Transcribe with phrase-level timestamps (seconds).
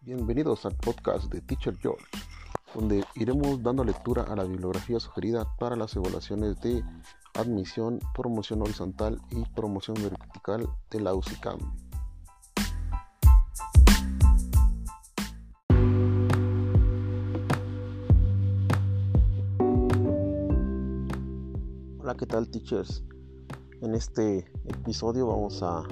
[0.00, 2.06] Bienvenidos al podcast de Teacher George,
[2.74, 6.82] donde iremos dando lectura a la bibliografía sugerida para las evaluaciones de
[7.34, 11.58] admisión, promoción horizontal y promoción vertical de la UCICAM.
[22.12, 23.02] Hola, ¿qué tal teachers?
[23.80, 25.82] En este episodio vamos a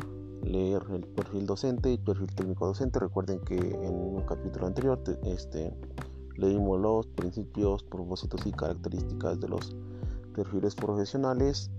[0.43, 2.99] leer el perfil docente y perfil técnico docente.
[2.99, 5.75] Recuerden que en un capítulo anterior este,
[6.37, 9.75] leímos los principios, propósitos y características de los
[10.35, 11.71] perfiles profesionales,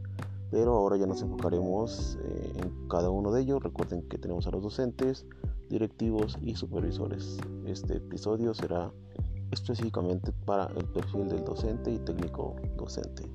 [0.50, 3.62] pero ahora ya nos enfocaremos eh, en cada uno de ellos.
[3.62, 5.28] Recuerden que tenemos a los docentes,
[5.70, 7.38] directivos y supervisores.
[7.68, 8.92] Este episodio será
[9.52, 13.30] específicamente para el perfil del docente y técnico docente.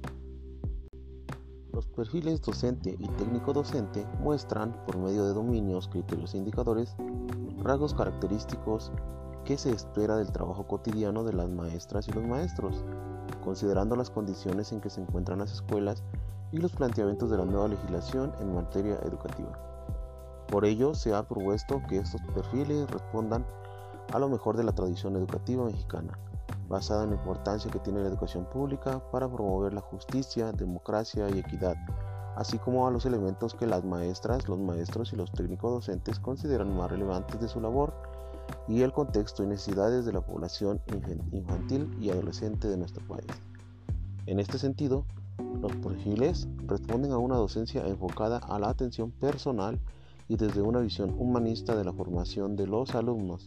[1.77, 6.97] Los perfiles docente y técnico docente muestran, por medio de dominios, criterios e indicadores,
[7.63, 8.91] rasgos característicos
[9.45, 12.83] que se espera del trabajo cotidiano de las maestras y los maestros,
[13.45, 16.03] considerando las condiciones en que se encuentran las escuelas
[16.51, 19.53] y los planteamientos de la nueva legislación en materia educativa.
[20.49, 23.45] Por ello, se ha propuesto que estos perfiles respondan
[24.15, 26.19] a lo mejor de la tradición educativa mexicana,
[26.69, 31.39] basada en la importancia que tiene la educación pública para promover la justicia, democracia y
[31.39, 31.77] equidad,
[32.37, 36.77] así como a los elementos que las maestras, los maestros y los técnicos docentes consideran
[36.77, 37.95] más relevantes de su labor
[38.69, 40.81] y el contexto y necesidades de la población
[41.33, 43.27] infantil y adolescente de nuestro país.
[44.27, 45.05] En este sentido,
[45.61, 49.79] los perfiles responden a una docencia enfocada a la atención personal
[50.29, 53.47] y desde una visión humanista de la formación de los alumnos,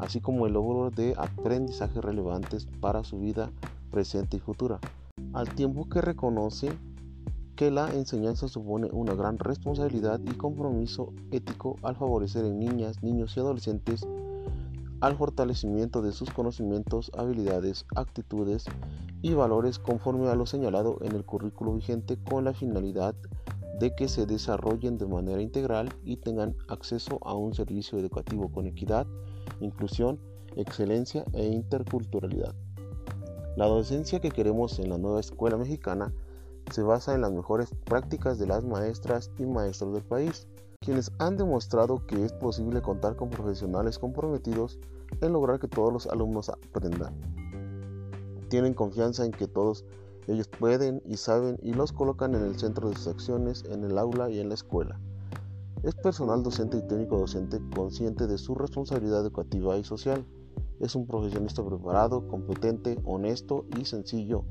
[0.00, 3.50] así como el logro de aprendizajes relevantes para su vida
[3.90, 4.80] presente y futura,
[5.32, 6.70] al tiempo que reconoce
[7.56, 13.36] que la enseñanza supone una gran responsabilidad y compromiso ético al favorecer en niñas, niños
[13.36, 14.06] y adolescentes
[15.00, 18.66] al fortalecimiento de sus conocimientos, habilidades, actitudes
[19.22, 23.14] y valores conforme a lo señalado en el currículo vigente con la finalidad
[23.78, 28.66] de que se desarrollen de manera integral y tengan acceso a un servicio educativo con
[28.66, 29.06] equidad,
[29.60, 30.18] inclusión,
[30.56, 32.54] excelencia e interculturalidad.
[33.56, 36.12] La docencia que queremos en la nueva escuela mexicana
[36.70, 40.46] se basa en las mejores prácticas de las maestras y maestros del país,
[40.80, 44.78] quienes han demostrado que es posible contar con profesionales comprometidos
[45.20, 47.14] en lograr que todos los alumnos aprendan.
[48.48, 49.84] Tienen confianza en que todos
[50.26, 53.98] ellos pueden y saben y los colocan en el centro de sus acciones en el
[53.98, 55.00] aula y en la escuela.
[55.82, 60.26] Es personal docente y técnico docente consciente de su responsabilidad educativa y social.
[60.78, 64.44] Es un profesionista preparado, competente, honesto y sencillo,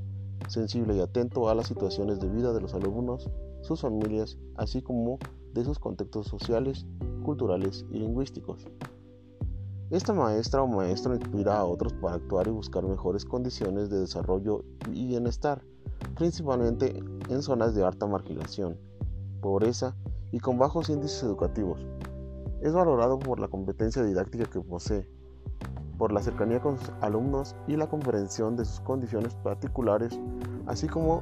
[0.47, 3.29] sensible y atento a las situaciones de vida de los alumnos,
[3.62, 5.19] sus familias, así como
[5.53, 6.88] de sus contextos sociales,
[7.23, 8.66] culturales y lingüísticos.
[9.91, 14.63] Esta maestra o maestro inspira a otros para actuar y buscar mejores condiciones de desarrollo
[14.91, 15.63] y bienestar,
[16.18, 18.79] principalmente en zonas de alta marginación,
[19.41, 19.95] pobreza
[20.31, 21.85] y con bajos índices educativos.
[22.62, 25.09] Es valorado por la competencia didáctica que posee,
[25.97, 30.19] por la cercanía con sus alumnos y la comprensión de sus condiciones particulares,
[30.68, 31.22] así como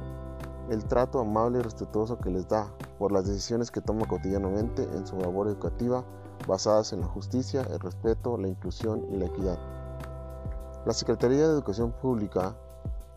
[0.70, 5.06] el trato amable y respetuoso que les da, por las decisiones que toma cotidianamente en
[5.06, 6.04] su labor educativa
[6.46, 9.58] basadas en la justicia, el respeto, la inclusión y la equidad.
[10.86, 12.56] La Secretaría de Educación Pública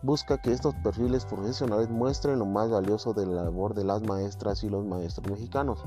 [0.02, 4.64] busca que estos perfiles profesionales muestren lo más valioso de la labor de las maestras
[4.64, 5.84] y los maestros mexicanos,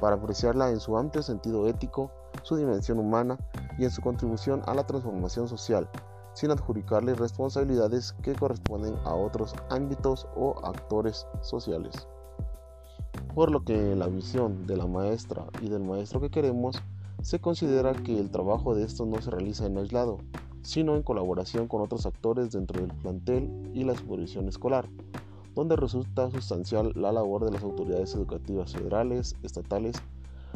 [0.00, 2.10] para apreciarla en su amplio sentido ético,
[2.42, 3.38] su dimensión humana
[3.78, 5.88] y en su contribución a la transformación social,
[6.32, 12.08] sin adjudicarle responsabilidades que corresponden a otros ámbitos o actores sociales.
[13.34, 16.82] Por lo que la visión de la maestra y del maestro que queremos,
[17.20, 20.18] se considera que el trabajo de estos no se realiza en aislado,
[20.62, 24.88] sino en colaboración con otros actores dentro del plantel y la supervisión escolar,
[25.54, 29.96] donde resulta sustancial la labor de las autoridades educativas federales, estatales,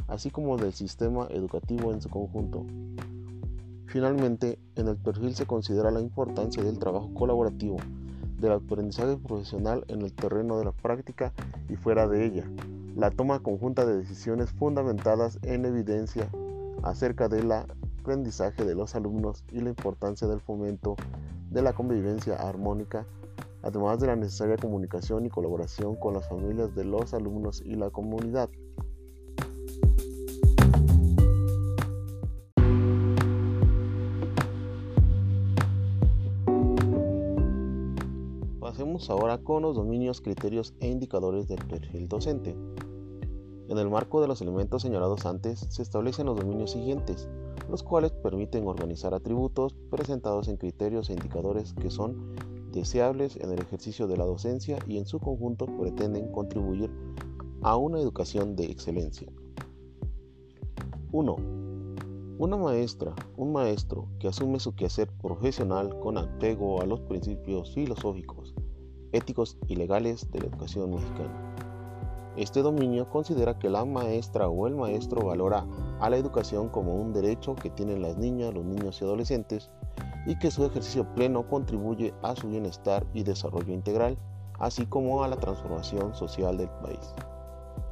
[0.09, 2.65] así como del sistema educativo en su conjunto.
[3.87, 7.77] Finalmente, en el perfil se considera la importancia del trabajo colaborativo,
[8.39, 11.33] del aprendizaje profesional en el terreno de la práctica
[11.69, 12.45] y fuera de ella,
[12.95, 16.31] la toma conjunta de decisiones fundamentadas en evidencia
[16.83, 17.53] acerca del
[18.07, 20.95] aprendizaje de los alumnos y la importancia del fomento
[21.51, 23.05] de la convivencia armónica,
[23.63, 27.91] además de la necesaria comunicación y colaboración con las familias de los alumnos y la
[27.91, 28.49] comunidad.
[38.61, 42.57] Pasemos ahora con los dominios, criterios e indicadores del perfil docente.
[43.69, 47.29] En el marco de los elementos señalados antes, se establecen los dominios siguientes,
[47.69, 52.35] los cuales permiten organizar atributos presentados en criterios e indicadores que son
[52.73, 56.91] deseables en el ejercicio de la docencia y en su conjunto pretenden contribuir
[57.63, 59.29] a una educación de excelencia.
[61.13, 61.37] 1.
[62.39, 68.55] Una maestra, un maestro que asume su quehacer profesional con apego a los principios filosóficos,
[69.13, 71.56] éticos y legales de la educación mexicana.
[72.37, 75.67] Este dominio considera que la maestra o el maestro valora
[76.01, 79.71] a la educación como un derecho que tienen las niñas, los niños y adolescentes
[80.27, 84.19] y que su ejercicio pleno contribuye a su bienestar y desarrollo integral,
[84.59, 87.15] así como a la transformación social del país.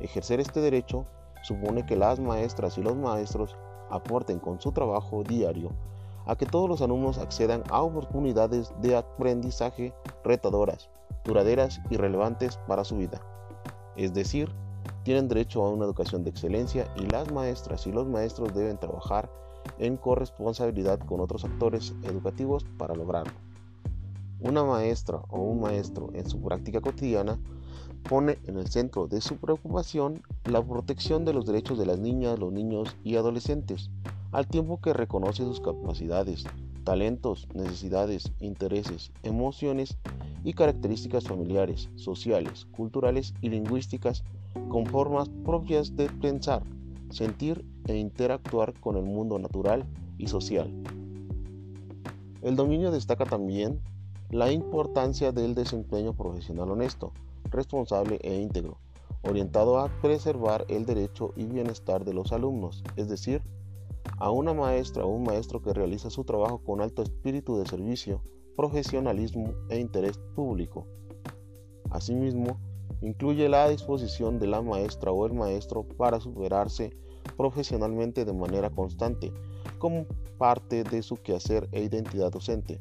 [0.00, 1.06] Ejercer este derecho
[1.43, 3.56] supone que las maestras y los maestros
[3.88, 5.70] aporten con su trabajo diario
[6.26, 10.91] a que todos los alumnos accedan a oportunidades de aprendizaje retadoras,
[11.25, 13.20] duraderas y relevantes para su vida.
[13.96, 14.50] Es decir,
[15.02, 19.31] tienen derecho a una educación de excelencia y las maestras y los maestros deben trabajar
[19.79, 23.32] en corresponsabilidad con otros actores educativos para lograrlo.
[24.41, 27.38] Una maestra o un maestro en su práctica cotidiana
[28.08, 32.38] pone en el centro de su preocupación la protección de los derechos de las niñas,
[32.38, 33.91] los niños y adolescentes,
[34.32, 36.44] al tiempo que reconoce sus capacidades,
[36.84, 39.96] talentos, necesidades, intereses, emociones
[40.44, 44.22] y características familiares, sociales, culturales y lingüísticas
[44.69, 46.62] con formas propias de pensar,
[47.10, 49.84] sentir e interactuar con el mundo natural
[50.19, 50.72] y social.
[52.42, 53.81] El dominio destaca también
[54.31, 57.12] la importancia del desempeño profesional honesto,
[57.50, 58.78] responsable e íntegro,
[59.22, 63.42] orientado a preservar el derecho y bienestar de los alumnos, es decir,
[64.18, 68.22] a una maestra o un maestro que realiza su trabajo con alto espíritu de servicio,
[68.56, 70.86] profesionalismo e interés público.
[71.90, 72.58] Asimismo,
[73.00, 76.96] incluye la disposición de la maestra o el maestro para superarse
[77.36, 79.32] profesionalmente de manera constante,
[79.78, 80.06] como
[80.38, 82.80] parte de su quehacer e identidad docente,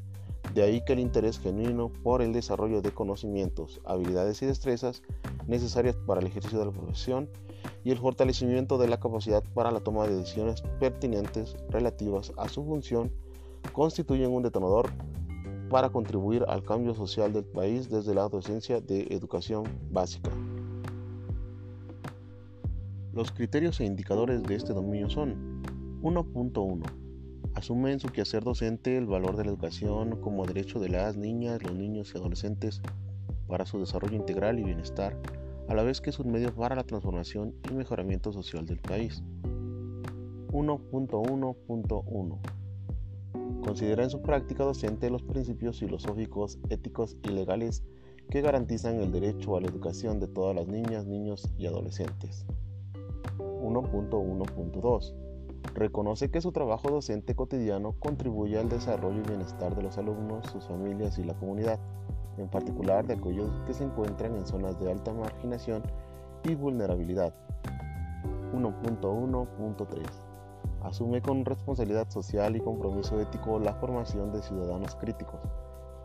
[0.53, 5.01] de ahí que el interés genuino por el desarrollo de conocimientos, habilidades y destrezas
[5.47, 7.29] necesarias para el ejercicio de la profesión
[7.83, 12.63] y el fortalecimiento de la capacidad para la toma de decisiones pertinentes relativas a su
[12.63, 13.11] función
[13.71, 14.91] constituyen un detonador
[15.69, 20.29] para contribuir al cambio social del país desde la docencia de educación básica.
[23.13, 25.63] Los criterios e indicadores de este dominio son
[26.01, 27.02] 1.1
[27.55, 31.61] Asume en su quehacer docente el valor de la educación como derecho de las niñas,
[31.61, 32.81] los niños y adolescentes
[33.47, 35.15] para su desarrollo integral y bienestar,
[35.67, 39.21] a la vez que es un medio para la transformación y mejoramiento social del país.
[40.51, 42.39] 1.1.1
[43.63, 47.83] Considera en su práctica docente los principios filosóficos, éticos y legales
[48.29, 52.47] que garantizan el derecho a la educación de todas las niñas, niños y adolescentes.
[53.38, 55.22] 1.1.2
[55.75, 60.65] Reconoce que su trabajo docente cotidiano contribuye al desarrollo y bienestar de los alumnos, sus
[60.68, 61.80] familias y la comunidad,
[62.38, 65.83] en particular de aquellos que se encuentran en zonas de alta marginación
[66.44, 67.33] y vulnerabilidad.
[68.54, 70.04] 1.1.3
[70.83, 75.39] Asume con responsabilidad social y compromiso ético la formación de ciudadanos críticos,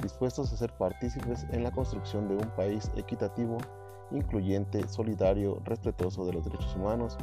[0.00, 3.58] dispuestos a ser partícipes en la construcción de un país equitativo,
[4.12, 7.18] incluyente, solidario, respetuoso de los derechos humanos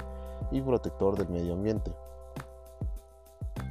[0.51, 1.91] y protector del medio ambiente.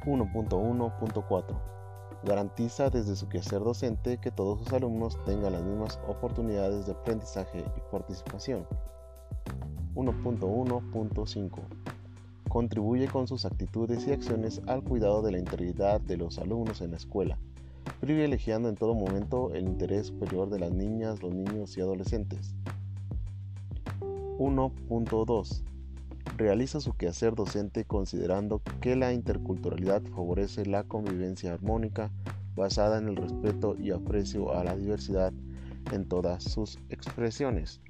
[0.05, 1.75] 1.1.4
[2.23, 7.65] Garantiza desde su quehacer docente que todos sus alumnos tengan las mismas oportunidades de aprendizaje
[7.75, 8.67] y participación.
[9.95, 11.59] 1.1.5
[12.49, 16.91] Contribuye con sus actitudes y acciones al cuidado de la integridad de los alumnos en
[16.91, 17.37] la escuela,
[17.99, 22.55] privilegiando en todo momento el interés superior de las niñas, los niños y adolescentes.
[24.37, 25.74] 1.2
[26.37, 32.11] realiza su quehacer docente considerando que la interculturalidad favorece la convivencia armónica
[32.55, 35.33] basada en el respeto y aprecio a la diversidad
[35.91, 37.81] en todas sus expresiones.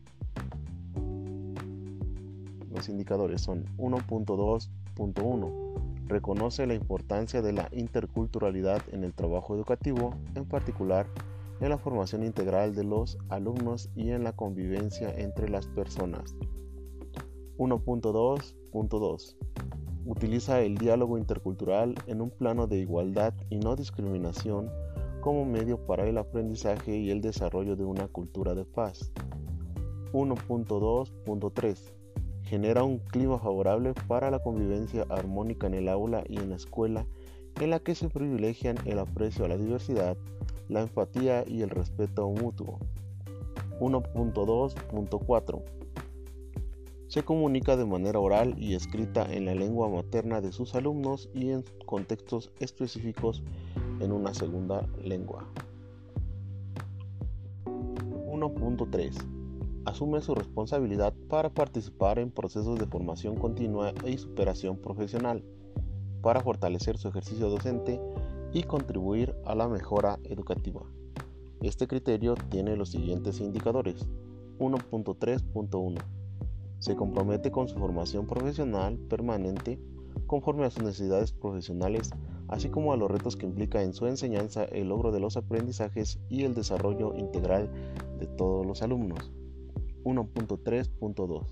[2.74, 6.08] Los indicadores son 1.2.1.
[6.08, 11.08] Reconoce la importancia de la interculturalidad en el trabajo educativo, en particular
[11.62, 16.36] en la formación integral de los alumnos y en la convivencia entre las personas.
[17.58, 19.36] 1.2.2
[20.06, 24.70] Utiliza el diálogo intercultural en un plano de igualdad y no discriminación
[25.22, 29.12] como medio para el aprendizaje y el desarrollo de una cultura de paz.
[30.12, 31.94] 1.2.3
[32.44, 37.08] Genera un clima favorable para la convivencia armónica en el aula y en la escuela
[37.62, 40.18] en la que se privilegian el aprecio a la diversidad,
[40.68, 42.80] la empatía y el respeto mutuo.
[43.80, 45.64] 1.2.4
[47.16, 51.52] se comunica de manera oral y escrita en la lengua materna de sus alumnos y
[51.52, 53.42] en contextos específicos
[54.02, 55.48] en una segunda lengua.
[57.64, 59.16] 1.3
[59.86, 65.42] asume su responsabilidad para participar en procesos de formación continua y superación profesional,
[66.22, 67.98] para fortalecer su ejercicio docente
[68.52, 70.82] y contribuir a la mejora educativa.
[71.62, 74.06] Este criterio tiene los siguientes indicadores.
[74.60, 76.15] 1.3.1
[76.86, 79.80] se compromete con su formación profesional permanente
[80.28, 82.12] conforme a sus necesidades profesionales,
[82.48, 86.20] así como a los retos que implica en su enseñanza el logro de los aprendizajes
[86.30, 87.72] y el desarrollo integral
[88.20, 89.32] de todos los alumnos.
[90.04, 91.46] 1.3.2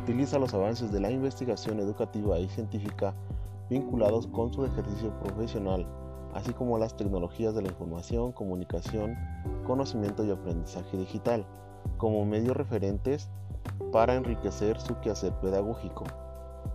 [0.00, 3.12] Utiliza los avances de la investigación educativa y científica
[3.68, 5.84] vinculados con su ejercicio profesional,
[6.32, 9.16] así como las tecnologías de la información, comunicación,
[9.66, 11.44] conocimiento y aprendizaje digital,
[11.96, 13.30] como medios referentes
[13.92, 16.04] para enriquecer su quehacer pedagógico.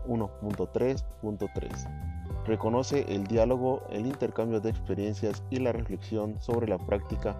[0.08, 2.10] 1.3.3
[2.46, 7.36] Reconoce el diálogo, el intercambio de experiencias y la reflexión sobre la práctica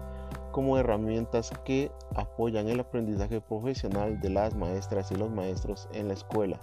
[0.52, 6.14] como herramientas que apoyan el aprendizaje profesional de las maestras y los maestros en la
[6.14, 6.60] escuela,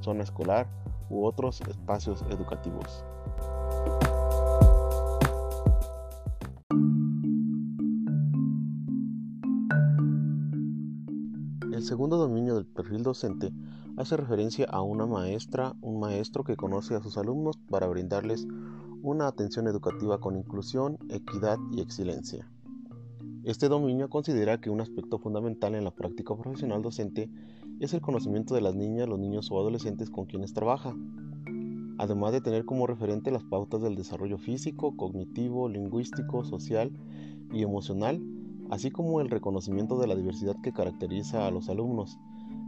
[0.00, 0.66] zona escolar
[1.08, 3.04] u otros espacios educativos.
[11.90, 13.52] Segundo dominio del perfil docente
[13.96, 18.46] hace referencia a una maestra, un maestro que conoce a sus alumnos para brindarles
[19.02, 22.48] una atención educativa con inclusión, equidad y excelencia.
[23.42, 27.28] Este dominio considera que un aspecto fundamental en la práctica profesional docente
[27.80, 30.94] es el conocimiento de las niñas, los niños o adolescentes con quienes trabaja,
[31.98, 36.92] además de tener como referente las pautas del desarrollo físico, cognitivo, lingüístico, social
[37.52, 38.22] y emocional
[38.70, 42.18] así como el reconocimiento de la diversidad que caracteriza a los alumnos.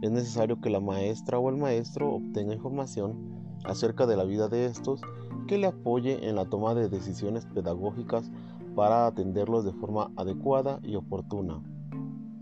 [0.01, 3.17] Es necesario que la maestra o el maestro obtenga información
[3.63, 5.01] acerca de la vida de estos
[5.47, 8.29] que le apoye en la toma de decisiones pedagógicas
[8.75, 11.61] para atenderlos de forma adecuada y oportuna.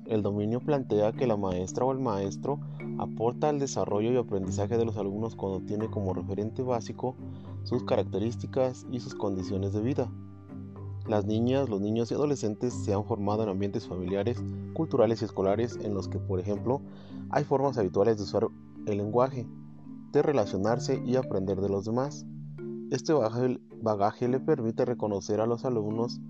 [0.05, 2.59] El dominio plantea que la maestra o el maestro
[2.97, 7.15] aporta al desarrollo y aprendizaje de los alumnos cuando tiene como referente básico
[7.63, 10.11] sus características y sus condiciones de vida.
[11.11, 14.41] Las niñas, los niños y adolescentes se han formado en ambientes familiares,
[14.73, 16.79] culturales y escolares en los que, por ejemplo,
[17.31, 18.47] hay formas habituales de usar
[18.85, 19.45] el lenguaje,
[20.13, 22.25] de relacionarse y aprender de los demás.
[22.91, 23.11] Este
[23.81, 26.21] bagaje le permite reconocer a los alumnos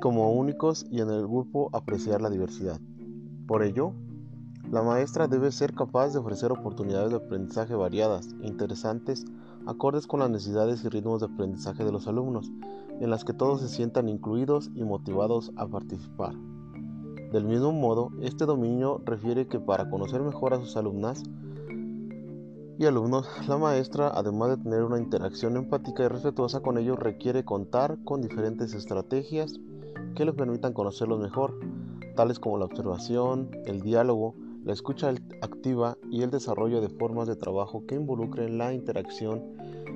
[0.00, 2.80] como únicos y en el grupo apreciar la diversidad.
[3.46, 3.92] Por ello,
[4.72, 9.24] la maestra debe ser capaz de ofrecer oportunidades de aprendizaje variadas, interesantes,
[9.68, 12.50] acordes con las necesidades y ritmos de aprendizaje de los alumnos,
[13.00, 16.34] en las que todos se sientan incluidos y motivados a participar.
[17.32, 21.22] Del mismo modo, este dominio refiere que para conocer mejor a sus alumnas
[22.78, 27.44] y alumnos, la maestra, además de tener una interacción empática y respetuosa con ellos, requiere
[27.44, 29.58] contar con diferentes estrategias
[30.14, 31.58] que le permitan conocerlos mejor,
[32.14, 35.12] tales como la observación, el diálogo, la escucha
[35.42, 39.42] activa y el desarrollo de formas de trabajo que involucren la interacción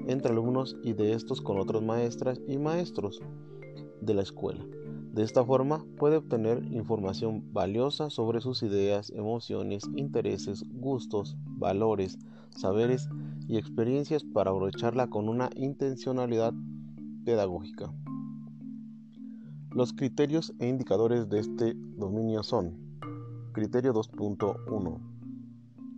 [0.06, 3.20] entre alumnos y de estos con otras maestras y maestros
[4.00, 4.64] de la escuela.
[5.12, 12.18] De esta forma puede obtener información valiosa sobre sus ideas, emociones, intereses, gustos, valores,
[12.50, 13.08] saberes
[13.46, 16.54] y experiencias para aprovecharla con una intencionalidad
[17.24, 17.92] pedagógica.
[19.70, 22.78] Los criterios e indicadores de este dominio son
[23.52, 25.11] Criterio 2.1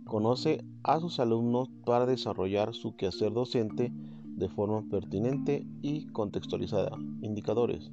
[0.05, 6.91] Conoce a sus alumnos para desarrollar su quehacer docente de forma pertinente y contextualizada.
[7.21, 7.91] Indicadores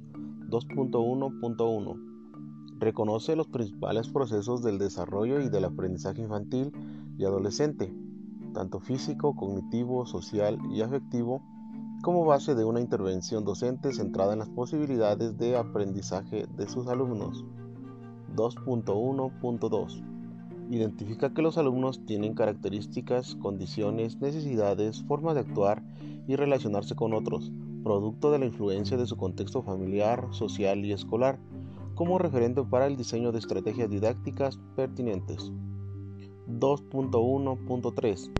[0.49, 6.71] 2.1.1 Reconoce los principales procesos del desarrollo y del aprendizaje infantil
[7.17, 7.91] y adolescente,
[8.53, 11.41] tanto físico, cognitivo, social y afectivo,
[12.03, 17.43] como base de una intervención docente centrada en las posibilidades de aprendizaje de sus alumnos.
[18.35, 20.22] 2.1.2
[20.69, 25.83] Identifica que los alumnos tienen características, condiciones, necesidades, formas de actuar
[26.27, 27.51] y relacionarse con otros,
[27.83, 31.37] producto de la influencia de su contexto familiar, social y escolar,
[31.95, 35.51] como referente para el diseño de estrategias didácticas pertinentes.
[36.47, 38.31] 2.1.3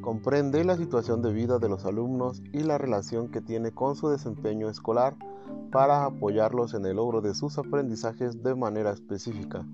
[0.00, 4.08] Comprende la situación de vida de los alumnos y la relación que tiene con su
[4.08, 5.16] desempeño escolar
[5.70, 9.66] para apoyarlos en el logro de sus aprendizajes de manera específica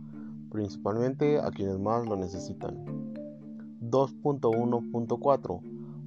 [0.53, 2.85] principalmente a quienes más lo necesitan.
[3.81, 5.61] 2.1.4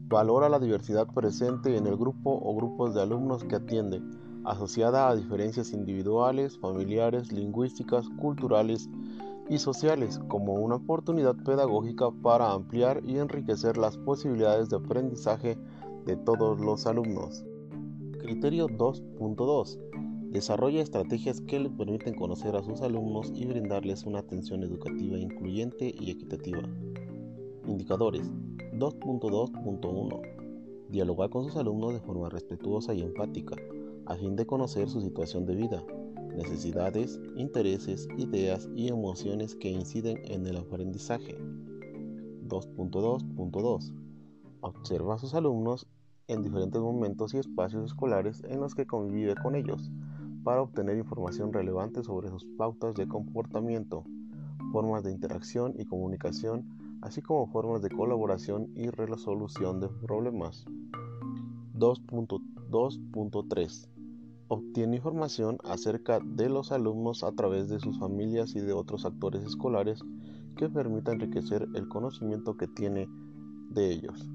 [0.08, 4.04] Valora la diversidad presente en el grupo o grupos de alumnos que atiende,
[4.44, 8.88] asociada a diferencias individuales, familiares, lingüísticas, culturales
[9.50, 15.58] y sociales, como una oportunidad pedagógica para ampliar y enriquecer las posibilidades de aprendizaje
[16.06, 17.44] de todos los alumnos.
[18.20, 19.80] Criterio 2.2.
[20.36, 25.96] Desarrolla estrategias que le permiten conocer a sus alumnos y brindarles una atención educativa incluyente
[25.98, 26.62] y equitativa.
[27.66, 28.30] Indicadores
[28.74, 30.90] 2.2.1.
[30.90, 33.56] Dialoga con sus alumnos de forma respetuosa y empática,
[34.08, 35.82] a fin de conocer su situación de vida,
[36.36, 41.38] necesidades, intereses, ideas y emociones que inciden en el aprendizaje.
[42.46, 43.94] 2.2.2.
[44.60, 45.88] Observa a sus alumnos
[46.28, 49.90] en diferentes momentos y espacios escolares en los que convive con ellos
[50.46, 54.06] para obtener información relevante sobre sus pautas de comportamiento,
[54.72, 56.70] formas de interacción y comunicación,
[57.02, 60.66] así como formas de colaboración y resolución de problemas.
[61.74, 63.90] 2.2.3
[64.48, 69.44] Obtiene información acerca de los alumnos a través de sus familias y de otros actores
[69.44, 70.04] escolares
[70.56, 73.10] que permita enriquecer el conocimiento que tiene
[73.72, 74.30] de ellos.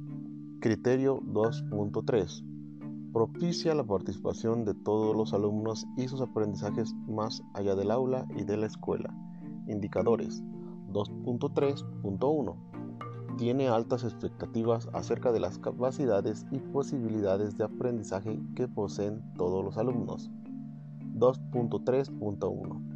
[0.60, 2.49] Criterio 2.3.
[3.12, 8.44] Propicia la participación de todos los alumnos y sus aprendizajes más allá del aula y
[8.44, 9.12] de la escuela.
[9.66, 10.44] Indicadores
[10.92, 12.54] 2.3.1.
[13.36, 19.76] Tiene altas expectativas acerca de las capacidades y posibilidades de aprendizaje que poseen todos los
[19.76, 20.30] alumnos.
[21.16, 22.90] 2.3.1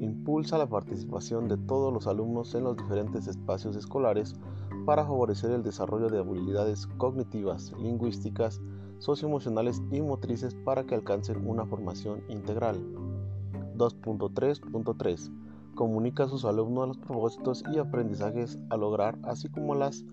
[0.00, 4.34] impulsa la participación de todos los alumnos en los diferentes espacios escolares
[4.86, 8.60] para favorecer el desarrollo de habilidades cognitivas, lingüísticas,
[8.98, 12.76] socioemocionales y motrices para que alcancen una formación integral.
[13.76, 15.30] 2.3.3
[15.74, 20.04] Comunica a sus alumnos los propósitos y aprendizajes a lograr, así como las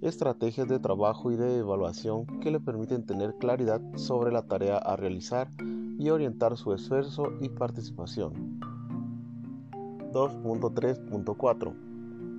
[0.00, 4.94] estrategias de trabajo y de evaluación que le permiten tener claridad sobre la tarea a
[4.94, 5.50] realizar
[5.98, 8.60] y orientar su esfuerzo y participación.
[10.12, 11.74] 2.3.4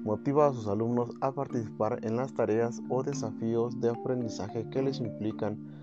[0.04, 5.02] Motiva a sus alumnos a participar en las tareas o desafíos de aprendizaje que les
[5.02, 5.79] implican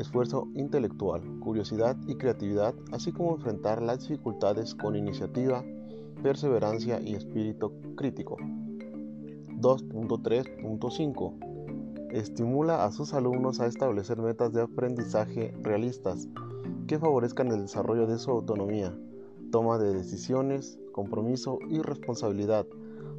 [0.00, 5.64] esfuerzo intelectual, curiosidad y creatividad, así como enfrentar las dificultades con iniciativa,
[6.22, 8.36] perseverancia y espíritu crítico.
[9.60, 16.28] 2.3.5 Estimula a sus alumnos a establecer metas de aprendizaje realistas
[16.86, 18.94] que favorezcan el desarrollo de su autonomía,
[19.52, 22.66] toma de decisiones, compromiso y responsabilidad,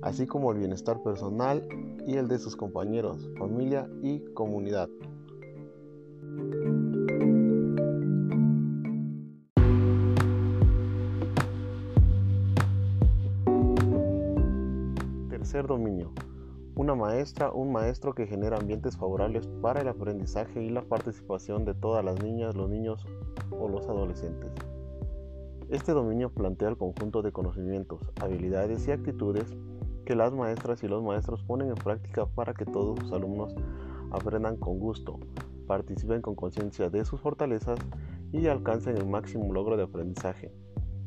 [0.01, 1.67] así como el bienestar personal
[2.05, 4.89] y el de sus compañeros, familia y comunidad.
[15.51, 16.13] Tercer dominio.
[16.75, 21.73] Una maestra, un maestro que genera ambientes favorables para el aprendizaje y la participación de
[21.73, 23.05] todas las niñas, los niños
[23.51, 24.49] o los adolescentes.
[25.69, 29.53] Este dominio plantea el conjunto de conocimientos, habilidades y actitudes
[30.05, 33.53] que las maestras y los maestros ponen en práctica para que todos sus alumnos
[34.11, 35.19] aprendan con gusto,
[35.67, 37.77] participen con conciencia de sus fortalezas
[38.31, 40.53] y alcancen el máximo logro de aprendizaje.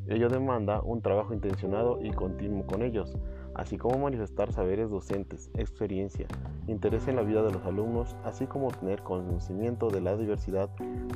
[0.06, 3.16] Ello demanda un trabajo intencionado y continuo con ellos,
[3.54, 6.26] así como manifestar saberes docentes, experiencia,
[6.66, 10.68] interés en la vida de los alumnos, así como tener conocimiento de la diversidad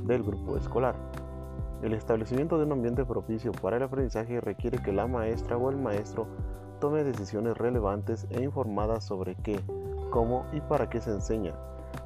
[0.04, 0.94] del grupo escolar.
[1.82, 5.76] El establecimiento de un ambiente propicio para el aprendizaje requiere que la maestra o el
[5.76, 6.26] maestro
[6.80, 9.60] tome decisiones relevantes e informadas sobre qué,
[10.10, 11.54] cómo y para qué se enseña.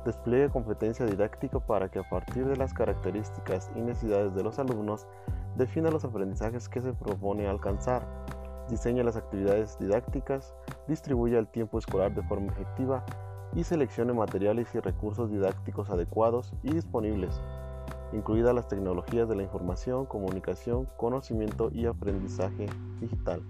[0.04, 5.06] Despliegue competencia didáctica para que a partir de las características y necesidades de los alumnos
[5.56, 8.06] defina los aprendizajes que se propone alcanzar.
[8.72, 10.54] Diseñe las actividades didácticas,
[10.88, 13.04] distribuya el tiempo escolar de forma efectiva
[13.54, 17.38] y seleccione materiales y recursos didácticos adecuados y disponibles
[18.14, 22.66] incluidas las tecnologías de la información, comunicación, conocimiento y aprendizaje
[22.98, 23.42] digital.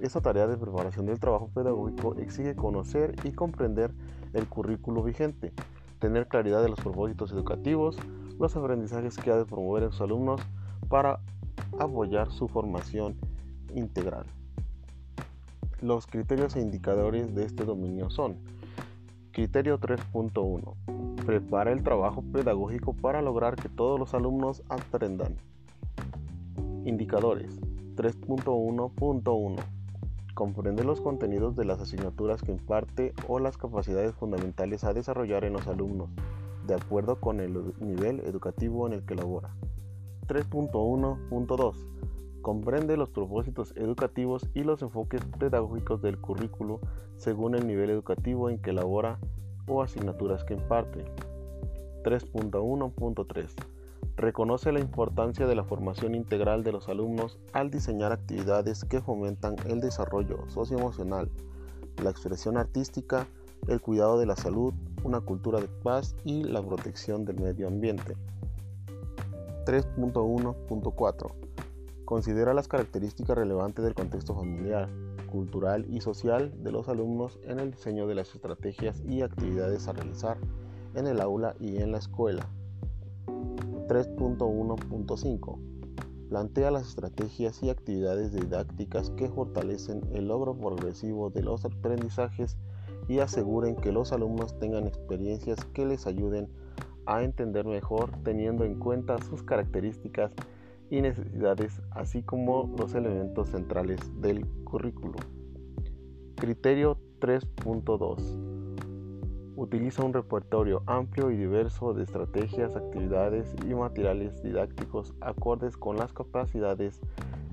[0.00, 3.92] Esta tarea de preparación del trabajo pedagógico exige conocer y comprender
[4.32, 5.52] el currículo vigente,
[6.00, 7.96] tener claridad de los propósitos educativos,
[8.40, 10.40] los aprendizajes que ha de promover en sus alumnos
[10.88, 11.20] para
[11.78, 13.16] apoyar su formación
[13.74, 14.26] integral.
[15.80, 18.36] Los criterios e indicadores de este dominio son
[19.32, 20.74] Criterio 3.1
[21.24, 25.36] Prepara el trabajo pedagógico para lograr que todos los alumnos aprendan.
[26.84, 27.60] Indicadores
[27.96, 29.56] 3.1.1
[30.34, 35.52] Comprende los contenidos de las asignaturas que imparte o las capacidades fundamentales a desarrollar en
[35.52, 36.10] los alumnos,
[36.66, 39.54] de acuerdo con el nivel educativo en el que labora.
[40.26, 41.74] 3.1.2
[42.42, 46.80] Comprende los propósitos educativos y los enfoques pedagógicos del currículo
[47.16, 49.20] según el nivel educativo en que labora
[49.68, 51.04] o asignaturas que imparte.
[52.02, 53.54] 3.1.3
[54.16, 59.54] Reconoce la importancia de la formación integral de los alumnos al diseñar actividades que fomentan
[59.68, 61.30] el desarrollo socioemocional,
[62.02, 63.26] la expresión artística,
[63.68, 64.74] el cuidado de la salud,
[65.04, 68.16] una cultura de paz y la protección del medio ambiente.
[69.64, 71.51] 3.1.4
[72.12, 74.90] Considera las características relevantes del contexto familiar,
[75.30, 79.94] cultural y social de los alumnos en el diseño de las estrategias y actividades a
[79.94, 80.36] realizar
[80.94, 82.46] en el aula y en la escuela.
[83.88, 85.58] 3.1.5
[86.28, 92.58] Plantea las estrategias y actividades didácticas que fortalecen el logro progresivo de los aprendizajes
[93.08, 96.50] y aseguren que los alumnos tengan experiencias que les ayuden
[97.06, 100.34] a entender mejor teniendo en cuenta sus características
[100.92, 105.14] y necesidades, así como los elementos centrales del currículo.
[106.36, 109.56] Criterio 3.2.
[109.56, 116.12] Utiliza un repertorio amplio y diverso de estrategias, actividades y materiales didácticos acordes con las
[116.12, 117.00] capacidades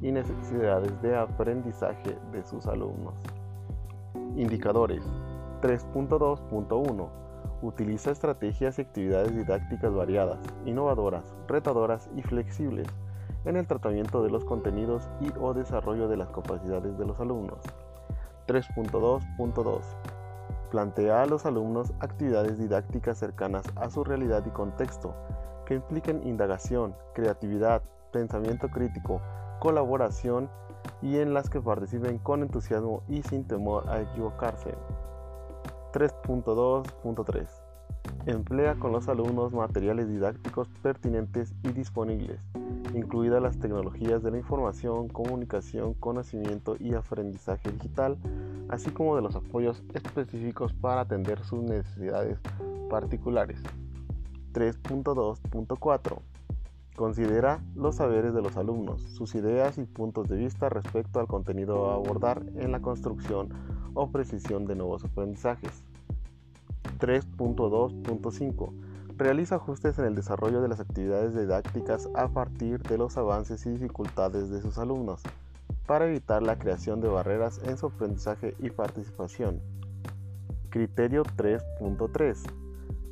[0.01, 3.15] y necesidades de aprendizaje de sus alumnos.
[4.35, 5.05] Indicadores
[5.61, 7.09] 3.2.1
[7.61, 12.89] Utiliza estrategias y actividades didácticas variadas, innovadoras, retadoras y flexibles
[13.45, 17.59] en el tratamiento de los contenidos y o desarrollo de las capacidades de los alumnos.
[18.47, 19.81] 3.2.2
[20.71, 25.15] Plantea a los alumnos actividades didácticas cercanas a su realidad y contexto,
[25.65, 29.21] que impliquen indagación, creatividad, pensamiento crítico,
[29.59, 30.49] colaboración
[31.01, 34.75] y en las que participen con entusiasmo y sin temor a equivocarse.
[35.93, 37.58] 3.2.3
[38.25, 42.39] Emplea con los alumnos materiales didácticos pertinentes y disponibles,
[42.93, 48.17] incluidas las tecnologías de la información, comunicación, conocimiento y aprendizaje digital,
[48.67, 52.39] así como de los apoyos específicos para atender sus necesidades
[52.89, 53.61] particulares.
[54.53, 56.19] 3.2.4
[56.95, 61.89] Considera los saberes de los alumnos, sus ideas y puntos de vista respecto al contenido
[61.89, 63.49] a abordar en la construcción
[63.93, 65.83] o precisión de nuevos aprendizajes.
[66.99, 68.73] 3.2.5
[69.19, 73.71] Realiza ajustes en el desarrollo de las actividades didácticas a partir de los avances y
[73.71, 75.21] dificultades de sus alumnos,
[75.85, 79.59] para evitar la creación de barreras en su aprendizaje y participación.
[80.69, 82.37] Criterio 3.3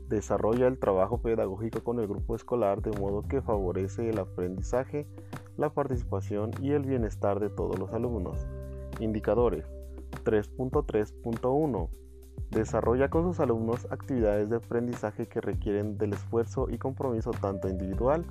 [0.07, 5.05] Desarrolla el trabajo pedagógico con el grupo escolar de modo que favorece el aprendizaje,
[5.57, 8.47] la participación y el bienestar de todos los alumnos.
[9.01, 9.65] Indicadores
[10.23, 11.89] 3.3.1
[12.51, 18.25] Desarrolla con sus alumnos actividades de aprendizaje que requieren del esfuerzo y compromiso tanto individual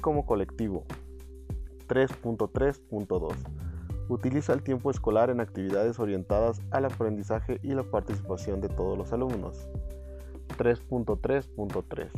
[0.00, 0.84] como colectivo.
[1.88, 3.34] 3.3.2
[4.08, 9.12] Utiliza el tiempo escolar en actividades orientadas al aprendizaje y la participación de todos los
[9.12, 9.68] alumnos.
[10.58, 12.10] 3.3.3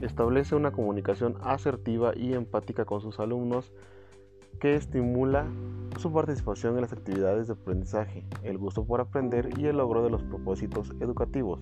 [0.00, 3.72] Establece una comunicación asertiva y empática con sus alumnos
[4.60, 5.46] que estimula
[5.98, 10.10] su participación en las actividades de aprendizaje, el gusto por aprender y el logro de
[10.10, 11.60] los propósitos educativos.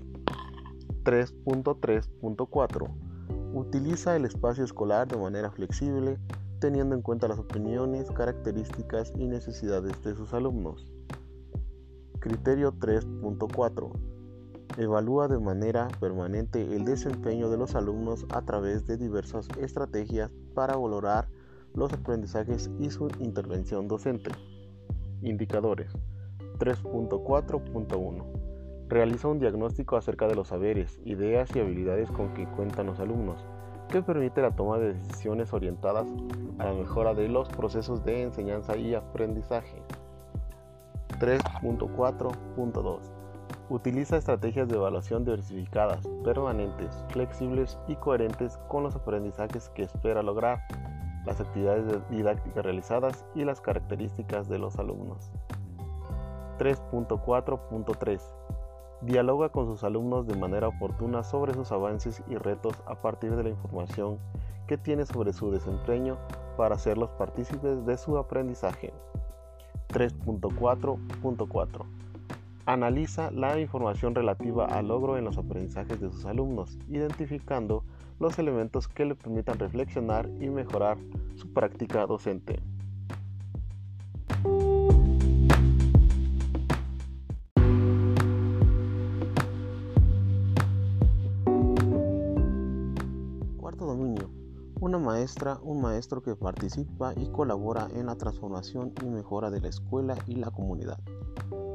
[1.04, 2.88] 3.3.4
[3.52, 6.18] Utiliza el espacio escolar de manera flexible,
[6.58, 10.92] teniendo en cuenta las opiniones, características y necesidades de sus alumnos.
[12.20, 13.92] Criterio 3.4
[14.78, 20.76] Evalúa de manera permanente el desempeño de los alumnos a través de diversas estrategias para
[20.76, 21.28] valorar
[21.74, 24.30] los aprendizajes y su intervención docente.
[25.22, 25.92] Indicadores
[26.58, 28.24] 3.4.1
[28.88, 33.44] Realiza un diagnóstico acerca de los saberes, ideas y habilidades con que cuentan los alumnos,
[33.88, 36.06] que permite la toma de decisiones orientadas
[36.58, 39.82] a la mejora de los procesos de enseñanza y aprendizaje.
[41.18, 43.00] 3.4.2
[43.70, 50.60] Utiliza estrategias de evaluación diversificadas, permanentes, flexibles y coherentes con los aprendizajes que espera lograr,
[51.24, 55.30] las actividades didácticas realizadas y las características de los alumnos.
[56.58, 58.20] 3.4.3
[59.02, 63.42] Dialoga con sus alumnos de manera oportuna sobre sus avances y retos a partir de
[63.42, 64.18] la información
[64.66, 66.16] que tiene sobre su desempeño
[66.56, 68.94] para hacerlos partícipes de su aprendizaje.
[69.88, 71.84] 3.4.4
[72.66, 77.83] Analiza la información relativa al logro en los aprendizajes de sus alumnos, identificando
[78.18, 80.98] los elementos que le permitan reflexionar y mejorar
[81.36, 82.60] su práctica docente.
[93.58, 94.30] Cuarto dominio.
[94.80, 99.68] Una maestra, un maestro que participa y colabora en la transformación y mejora de la
[99.68, 100.98] escuela y la comunidad.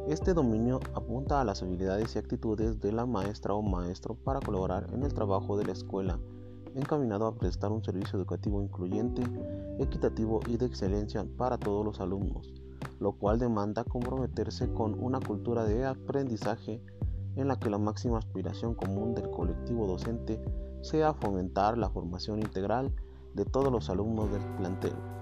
[0.10, 4.88] Este dominio apunta a las habilidades y actitudes de la maestra o maestro para colaborar
[4.92, 6.18] en el trabajo de la escuela
[6.74, 9.22] encaminado a prestar un servicio educativo incluyente,
[9.78, 12.52] equitativo y de excelencia para todos los alumnos,
[13.00, 16.82] lo cual demanda comprometerse con una cultura de aprendizaje
[17.36, 20.42] en la que la máxima aspiración común del colectivo docente
[20.82, 22.92] sea fomentar la formación integral
[23.36, 25.19] de todos los alumnos del plantel.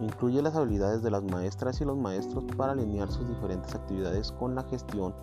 [0.00, 4.54] Incluye las habilidades de las maestras y los maestros para alinear sus diferentes actividades con
[4.54, 5.14] la gestión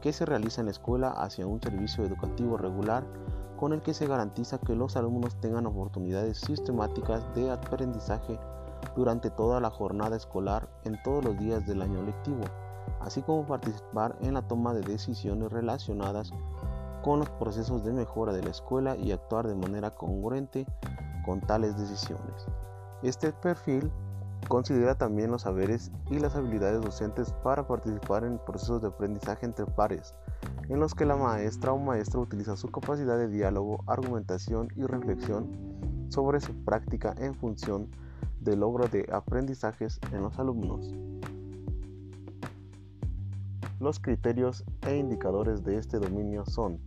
[0.00, 3.04] que se realiza en la escuela hacia un servicio educativo regular
[3.58, 8.38] con el que se garantiza que los alumnos tengan oportunidades sistemáticas de aprendizaje
[8.96, 12.44] durante toda la jornada escolar en todos los días del año lectivo,
[13.00, 16.32] así como participar en la toma de decisiones relacionadas
[17.02, 20.66] con los procesos de mejora de la escuela y actuar de manera congruente
[21.26, 22.46] con tales decisiones.
[23.02, 23.90] Este perfil
[24.48, 29.66] considera también los saberes y las habilidades docentes para participar en procesos de aprendizaje entre
[29.66, 30.14] pares,
[30.68, 35.50] en los que la maestra o maestro utiliza su capacidad de diálogo, argumentación y reflexión
[36.08, 37.88] sobre su práctica en función
[38.40, 40.92] del logro de aprendizajes en los alumnos.
[43.78, 46.80] Los criterios e indicadores de este dominio son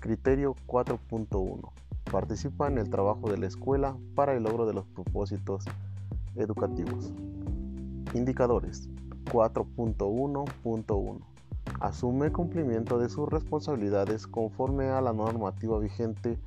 [0.00, 1.70] Criterio 4.1.
[2.10, 5.64] Participa en el trabajo de la escuela para el logro de los propósitos
[6.36, 7.12] educativos.
[8.14, 8.88] Indicadores
[9.26, 11.20] 4.1.1.
[11.80, 16.38] Asume cumplimiento de sus responsabilidades conforme a la normativa vigente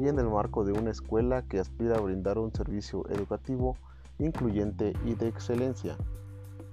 [0.00, 3.76] y en el marco de una escuela que aspira a brindar un servicio educativo
[4.18, 5.96] incluyente y de excelencia.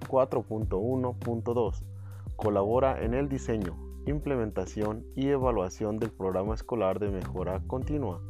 [0.07, 1.83] 4.1.2
[2.35, 8.21] Colabora en el diseño, implementación y evaluación del programa escolar de mejora continua,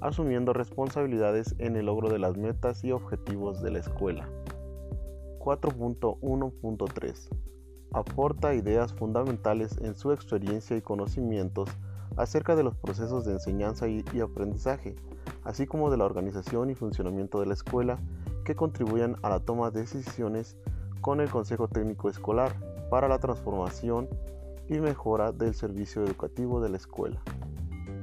[0.00, 4.28] asumiendo responsabilidades en el logro de las metas y objetivos de la escuela.
[5.38, 7.28] 4.1.3
[7.92, 11.68] Aporta ideas fundamentales en su experiencia y conocimientos
[12.16, 14.96] acerca de los procesos de enseñanza y, aprendizaje,
[15.44, 17.98] así como de la organización y funcionamiento de la escuela
[18.44, 20.56] que contribuyan a la toma de decisiones
[21.00, 22.52] con el Consejo Técnico Escolar
[22.90, 24.08] para la transformación
[24.68, 27.22] y mejora del servicio educativo de la escuela.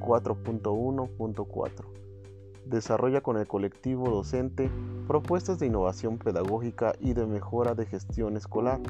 [0.02, 2.02] 4.1.4
[2.66, 4.70] Desarrolla con el colectivo docente
[5.06, 8.80] propuestas de innovación pedagógica y de mejora de gestión escolar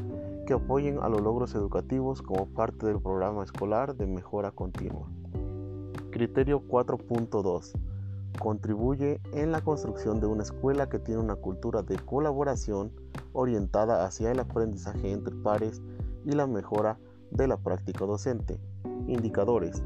[0.47, 5.09] que apoyen a los logros educativos como parte del programa escolar de mejora continua.
[6.11, 7.73] Criterio 4.2
[8.39, 12.93] Contribuye en la construcción de una escuela que tiene una cultura de colaboración
[13.33, 15.81] orientada hacia el aprendizaje entre pares
[16.25, 16.99] y la mejora
[17.31, 18.59] de la práctica docente.
[19.07, 19.83] Indicadores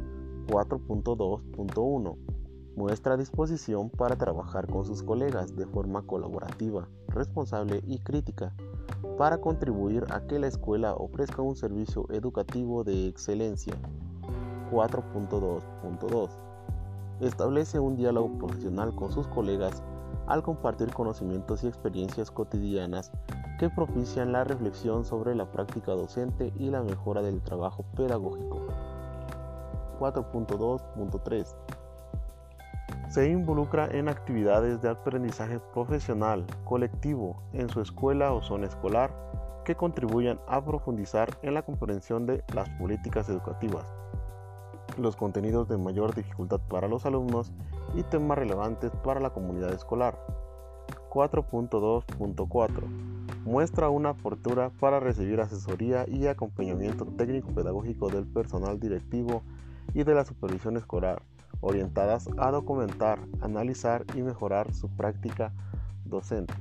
[0.47, 2.17] 4.2.1
[2.77, 8.53] Muestra disposición para trabajar con sus colegas de forma colaborativa, responsable y crítica
[9.17, 13.75] para contribuir a que la escuela ofrezca un servicio educativo de excelencia.
[14.71, 16.31] 4.2.2
[17.21, 19.83] Establece un diálogo profesional con sus colegas
[20.27, 23.11] al compartir conocimientos y experiencias cotidianas
[23.59, 28.67] que propician la reflexión sobre la práctica docente y la mejora del trabajo pedagógico.
[29.99, 31.47] 4.2.3
[33.09, 39.11] Se involucra en actividades de aprendizaje profesional, colectivo, en su escuela o zona escolar
[39.65, 43.85] que contribuyan a profundizar en la comprensión de las políticas educativas,
[44.97, 47.53] los contenidos de mayor dificultad para los alumnos
[47.95, 50.17] y temas relevantes para la comunidad escolar.
[51.11, 53.07] 4.2.4
[53.45, 59.43] Muestra una apertura para recibir asesoría y acompañamiento técnico pedagógico del personal directivo
[59.94, 61.22] y de la supervisión escolar,
[61.61, 65.53] orientadas a documentar, analizar y mejorar su práctica
[66.05, 66.55] docente.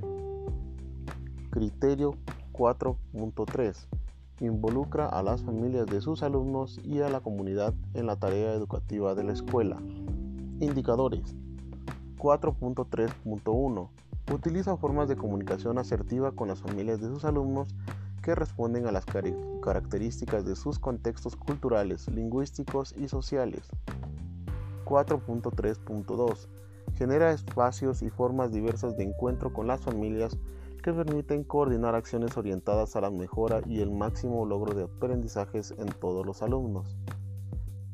[1.49, 2.15] Criterio
[2.53, 3.87] 4.3
[4.41, 9.15] involucra a las familias de sus alumnos y a la comunidad en la tarea educativa
[9.15, 9.77] de la escuela.
[10.59, 11.35] Indicadores
[12.17, 13.89] 4.3.1
[14.33, 17.75] Utiliza formas de comunicación asertiva con las familias de sus alumnos
[18.25, 23.69] que responden a las características de sus contextos culturales, lingüísticos y sociales.
[24.83, 26.47] 4.3.2
[26.95, 30.39] Genera espacios y formas diversas de encuentro con las familias
[30.81, 35.89] que permiten coordinar acciones orientadas a la mejora y el máximo logro de aprendizajes en
[35.89, 36.97] todos los alumnos.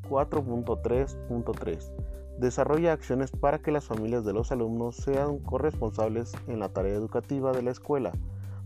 [0.10, 1.92] 4.3.3
[2.40, 7.52] Desarrolla acciones para que las familias de los alumnos sean corresponsables en la tarea educativa
[7.52, 8.14] de la escuela,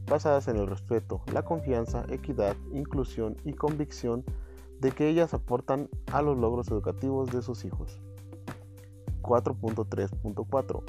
[0.08, 4.24] basadas en el respeto, la confianza, equidad, inclusión y convicción
[4.80, 8.00] de que ellas aportan a los logros educativos de sus hijos.
[9.22, 10.84] 4.3.4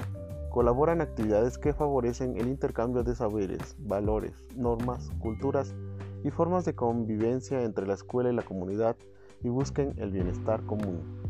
[0.51, 5.75] Colabora en actividades que favorecen el intercambio de saberes, valores, normas, culturas
[6.23, 8.95] y formas de convivencia entre la escuela y la comunidad
[9.43, 11.26] y busquen el bienestar común.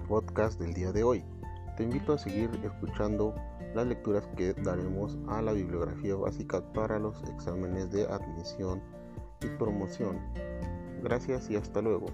[0.00, 1.24] Podcast del día de hoy.
[1.76, 3.34] Te invito a seguir escuchando
[3.74, 8.82] las lecturas que daremos a la bibliografía básica para los exámenes de admisión
[9.42, 10.18] y promoción.
[11.02, 12.06] Gracias y hasta luego.